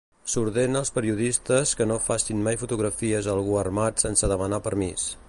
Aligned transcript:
S'ordena 0.31 0.79
als 0.83 0.91
periodistes 0.95 1.75
que 1.81 1.87
no 1.91 1.99
facin 2.07 2.43
mai 2.49 2.57
fotografies 2.63 3.29
a 3.31 3.37
algú 3.39 3.61
armat 3.65 4.07
sense 4.07 4.35
demanar 4.37 4.65
permís. 4.71 5.07